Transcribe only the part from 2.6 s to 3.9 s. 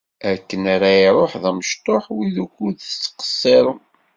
tettqeṣṣirem.